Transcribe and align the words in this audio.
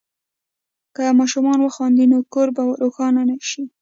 که 0.95 1.03
ماشوم 1.19 1.45
وخاندي، 1.65 2.05
نو 2.11 2.17
کور 2.33 2.47
به 2.55 2.63
روښانه 2.81 3.23
شي. 3.49 3.63